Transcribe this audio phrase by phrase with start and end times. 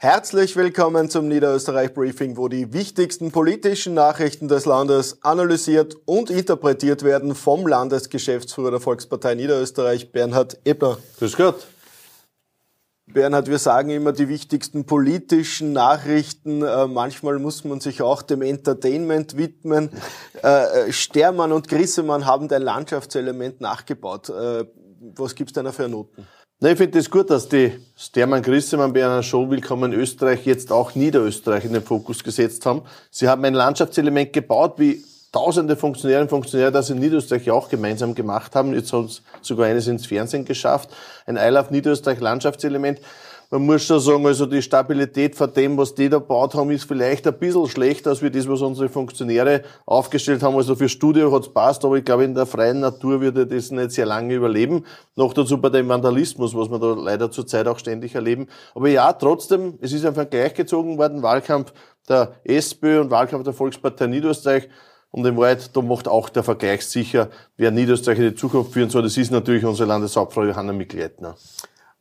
[0.00, 7.02] Herzlich willkommen zum Niederösterreich Briefing, wo die wichtigsten politischen Nachrichten des Landes analysiert und interpretiert
[7.02, 10.98] werden vom Landesgeschäftsführer der Volkspartei Niederösterreich, Bernhard Ebner.
[11.18, 11.66] Grüß Gott.
[13.06, 16.62] Bernhard, wir sagen immer die wichtigsten politischen Nachrichten.
[16.62, 19.90] Äh, manchmal muss man sich auch dem Entertainment widmen.
[20.40, 24.28] Äh, Stermann und Grissemann haben dein Landschaftselement nachgebaut.
[24.28, 24.66] Äh,
[25.16, 26.28] was gibt's denn da für Noten?
[26.60, 30.44] Na, ich finde es das gut, dass die Stermann Grissemann bei einer Show Willkommen Österreich
[30.44, 32.82] jetzt auch Niederösterreich in den Fokus gesetzt haben.
[33.12, 35.00] Sie haben ein Landschaftselement gebaut, wie
[35.30, 38.74] tausende Funktionäre und Funktionäre das in Niederösterreich auch gemeinsam gemacht haben.
[38.74, 40.90] Jetzt hat es sogar eines ins Fernsehen geschafft.
[41.26, 42.98] Ein I Love Niederösterreich Landschaftselement
[43.50, 46.84] man muss schon sagen, also die Stabilität von dem, was die da gebaut haben, ist
[46.84, 50.56] vielleicht ein bisschen schlechter als wir das, was unsere Funktionäre aufgestellt haben.
[50.56, 53.92] Also für Studio hat's passt, aber ich glaube, in der freien Natur würde das nicht
[53.92, 54.84] sehr lange überleben.
[55.16, 58.48] Noch dazu bei dem Vandalismus, was wir da leider zurzeit auch ständig erleben.
[58.74, 61.72] Aber ja, trotzdem, es ist ein Vergleich gezogen worden, Wahlkampf
[62.06, 64.68] der SPÖ und Wahlkampf der Volkspartei Niederösterreich.
[65.10, 68.90] Und in Wahrheit, da macht auch der Vergleich sicher, wer Niederösterreich in die Zukunft führen
[68.90, 69.02] soll.
[69.02, 71.34] Das ist natürlich unsere Landeshauptfrau Johanna Mikleitner.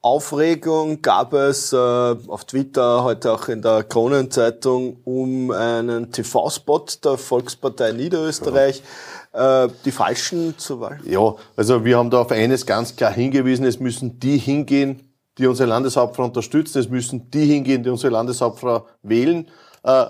[0.00, 7.18] Aufregung gab es äh, auf Twitter, heute auch in der Kronenzeitung, um einen TV-Spot der
[7.18, 8.82] Volkspartei Niederösterreich.
[9.34, 9.64] Ja.
[9.64, 11.00] Äh, die Falschen zur Wahl?
[11.04, 15.00] Ja, also wir haben da auf eines ganz klar hingewiesen, es müssen die hingehen,
[15.36, 19.48] die unsere Landeshauptfrau unterstützen, es müssen die hingehen, die unsere Landeshauptfrau wählen.
[19.82, 20.06] Äh,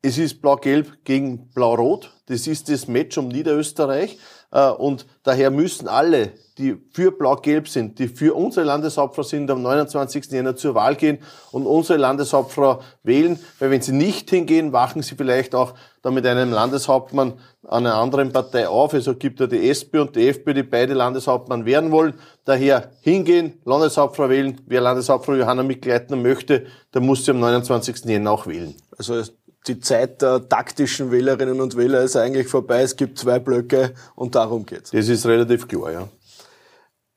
[0.00, 4.18] es ist Blau-Gelb gegen Blau-Rot, das ist das Match um Niederösterreich
[4.50, 10.30] und daher müssen alle die für Blau-Gelb sind, die für unsere Landeshauptfrau sind, am 29.
[10.30, 11.18] Jänner zur Wahl gehen
[11.52, 16.26] und unsere Landeshauptfrau wählen, weil wenn sie nicht hingehen, wachen sie vielleicht auch dann mit
[16.26, 17.34] einem Landeshauptmann
[17.68, 18.94] einer anderen Partei auf.
[18.94, 22.14] Also gibt ja die SP und die FPÖ, die beide Landeshauptmann werden wollen.
[22.44, 24.58] Daher hingehen, Landeshauptfrau wählen.
[24.66, 28.04] Wer Landeshauptfrau Johanna mitgleiten möchte, der muss sie am 29.
[28.06, 28.74] Jänner auch wählen.
[28.96, 29.20] Also
[29.66, 32.82] die Zeit der taktischen Wählerinnen und Wähler ist eigentlich vorbei.
[32.82, 34.90] Es gibt zwei Blöcke und darum geht's.
[34.90, 36.08] Das ist relativ klar, ja.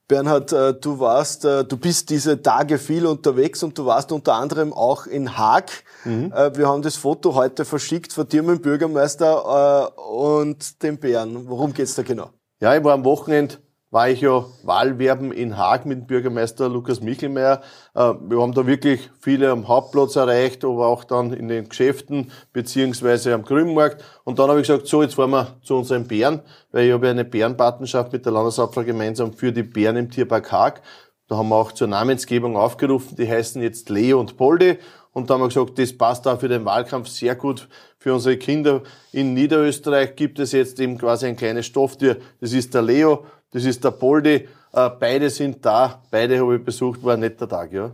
[0.08, 4.34] Bernhard, äh, du warst, äh, du bist diese Tage viel unterwegs und du warst unter
[4.34, 5.72] anderem auch in Haag.
[6.04, 6.34] Mhm.
[6.36, 11.48] Äh, wir haben das Foto heute verschickt von dir mit dem Bürgermeister und dem Bären.
[11.48, 12.32] Worum geht's da genau?
[12.60, 13.58] Ja, ich war am Wochenende
[13.92, 17.62] war ich ja Wahlwerben in Haag mit Bürgermeister Lukas Michelmeier.
[17.96, 22.32] Äh, wir haben da wirklich viele am Hauptplatz erreicht, aber auch dann in den Geschäften
[22.54, 24.04] beziehungsweise am Grünmarkt.
[24.26, 26.42] Und dann habe ich gesagt, so, jetzt fahren wir zu unseren Bären,
[26.72, 30.82] weil ich habe eine Bärenpartnerschaft mit der Landeshauptfrau gemeinsam für die Bären im Tierpark Haag.
[31.28, 34.78] Da haben wir auch zur Namensgebung aufgerufen, die heißen jetzt Leo und Poldi.
[35.12, 37.68] Und da haben wir gesagt, das passt auch für den Wahlkampf sehr gut
[37.98, 38.84] für unsere Kinder.
[39.12, 43.66] In Niederösterreich gibt es jetzt eben quasi ein kleines Stofftier, das ist der Leo das
[43.66, 44.48] ist der Poldi.
[44.74, 47.92] Äh, beide sind da, beide habe ich besucht, war ein netter Tag, ja.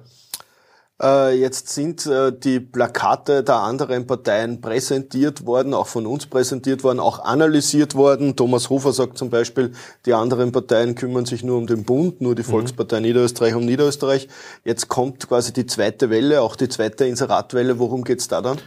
[1.02, 6.86] Äh, jetzt sind äh, die Plakate der anderen Parteien präsentiert worden, auch von uns präsentiert
[6.86, 8.38] worden, auch analysiert worden.
[8.38, 9.74] Thomas Hofer sagt zum Beispiel,
[10.06, 12.48] die anderen Parteien kümmern sich nur um den Bund, nur die mhm.
[12.48, 13.08] Volkspartei mhm.
[13.08, 14.30] Niederösterreich um Niederösterreich.
[14.64, 17.78] Jetzt kommt quasi die zweite Welle, auch die zweite Inseratwelle.
[17.78, 18.58] Worum geht's da dann?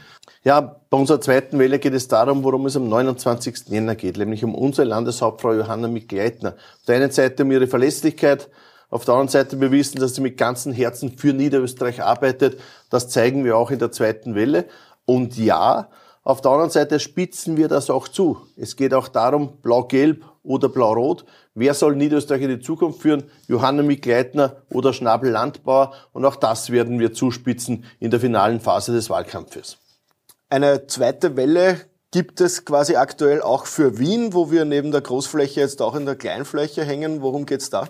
[0.44, 3.68] Ja, bei unserer zweiten Welle geht es darum, worum es am 29.
[3.68, 6.50] Jänner geht, nämlich um unsere Landeshauptfrau Johanna Mikleitner.
[6.50, 8.50] Auf der einen Seite um ihre Verlässlichkeit,
[8.90, 12.58] auf der anderen Seite wir wissen, dass sie mit ganzem Herzen für Niederösterreich arbeitet.
[12.90, 14.64] Das zeigen wir auch in der zweiten Welle.
[15.04, 15.88] Und ja,
[16.22, 18.38] auf der anderen Seite spitzen wir das auch zu.
[18.56, 21.24] Es geht auch darum, blau-gelb oder blau-rot.
[21.54, 23.24] Wer soll Niederösterreich in die Zukunft führen?
[23.46, 25.92] Johanna Mikleitner oder Schnabel Landbauer?
[26.12, 29.78] Und auch das werden wir zuspitzen in der finalen Phase des Wahlkampfes.
[30.50, 35.60] Eine zweite Welle gibt es quasi aktuell auch für Wien, wo wir neben der Großfläche
[35.60, 37.20] jetzt auch in der Kleinfläche hängen.
[37.20, 37.88] Worum geht's da?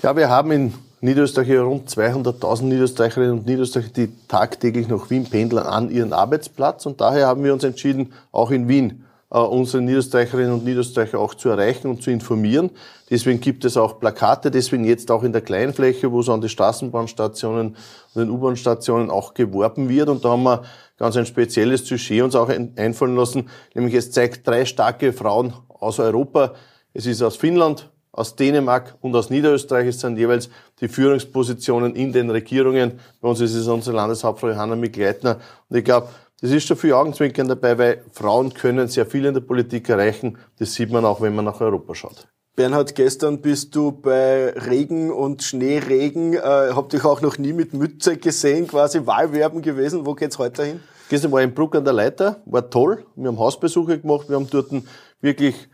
[0.00, 5.64] Ja, wir haben in Niederösterreich rund 200.000 Niederösterreicherinnen und Niederösterreicher, die tagtäglich nach Wien pendeln
[5.64, 6.86] an ihren Arbeitsplatz.
[6.86, 11.34] Und daher haben wir uns entschieden, auch in Wien äh, unsere Niederösterreicherinnen und Niederösterreicher auch
[11.34, 12.70] zu erreichen und zu informieren.
[13.10, 16.48] Deswegen gibt es auch Plakate, deswegen jetzt auch in der Kleinfläche, wo so an die
[16.48, 17.74] Straßenbahnstationen
[18.14, 20.08] und den U-Bahn-Stationen auch geworben wird.
[20.10, 20.62] Und da haben wir
[20.96, 25.98] ganz ein spezielles Sujet uns auch einfallen lassen, nämlich es zeigt drei starke Frauen aus
[25.98, 26.54] Europa.
[26.94, 29.88] Es ist aus Finnland, aus Dänemark und aus Niederösterreich.
[29.88, 30.50] Es sind jeweils
[30.80, 32.98] die Führungspositionen in den Regierungen.
[33.20, 35.38] Bei uns ist es unsere Landeshauptfrau Johanna Mikleitner.
[35.68, 36.08] Und ich glaube,
[36.40, 40.38] das ist schon viel Augenzwinkern dabei, weil Frauen können sehr viel in der Politik erreichen.
[40.58, 42.28] Das sieht man auch, wenn man nach Europa schaut.
[42.54, 47.72] Bernhard, gestern bist du bei Regen und Schneeregen, äh, hab dich auch noch nie mit
[47.72, 50.06] Mütze gesehen, quasi Wahlwerben gewesen.
[50.06, 50.80] Wo geht's heute hin?
[51.08, 53.06] Gestern war ich in Bruck an der Leiter, war toll.
[53.14, 54.70] Wir haben Hausbesuche gemacht, wir haben dort
[55.20, 55.68] wirklich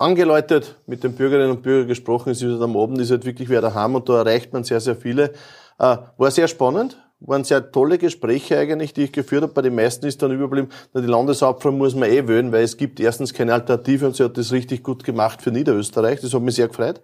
[0.00, 2.30] angeläutet, mit den Bürgerinnen und Bürgern gesprochen.
[2.30, 4.80] Es ist halt am Abend ist halt wirklich wer daheim und da erreicht man sehr,
[4.80, 5.32] sehr viele.
[5.78, 9.52] Äh, war sehr spannend, waren sehr tolle Gespräche eigentlich, die ich geführt habe.
[9.52, 12.98] Bei den meisten ist dann überblieben, die Landeshauptfrau muss man eh wählen, weil es gibt
[12.98, 16.20] erstens keine Alternative und sie hat das richtig gut gemacht für Niederösterreich.
[16.20, 17.00] Das hat mich sehr gefreut.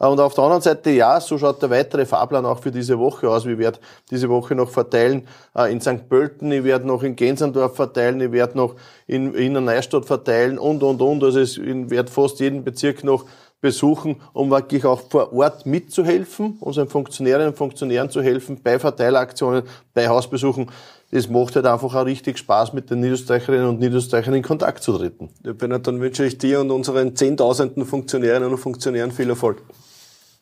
[0.00, 2.98] Äh, und auf der anderen Seite, ja, so schaut der weitere Fahrplan auch für diese
[2.98, 3.46] Woche aus.
[3.46, 3.78] Ich werde
[4.10, 6.08] diese Woche noch verteilen äh, in St.
[6.08, 8.74] Pölten, ich werde noch in Gensendorf verteilen, ich werde noch
[9.06, 11.22] in Wiener Neustadt verteilen und, und, und.
[11.22, 13.26] Also ich werde fast jeden Bezirk noch
[13.60, 19.64] besuchen, um wirklich auch vor Ort mitzuhelfen, unseren Funktionärinnen und Funktionären zu helfen, bei Verteileraktionen,
[19.92, 20.70] bei Hausbesuchen.
[21.10, 24.96] Das macht halt einfach auch richtig Spaß, mit den Niederösterreicherinnen und Niederösterreichern in Kontakt zu
[24.96, 25.28] treten.
[25.44, 29.62] Ja, Bernhard, dann wünsche ich dir und unseren Zehntausenden Funktionärinnen und Funktionären viel Erfolg.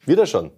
[0.06, 0.50] Wieder schon.